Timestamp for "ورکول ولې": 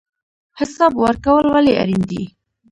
1.03-1.73